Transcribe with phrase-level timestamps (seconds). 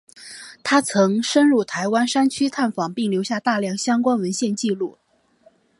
[0.63, 4.97] 他曾深入台湾山区探访并留下大量相关文献纪录。